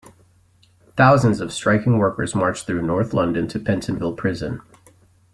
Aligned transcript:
Thousands 0.97 1.39
of 1.41 1.53
striking 1.53 1.99
workers 1.99 2.33
marched 2.33 2.65
through 2.65 2.81
North 2.81 3.13
London 3.13 3.47
to 3.49 3.59
Pentonville 3.59 4.13
Prison. 4.15 4.59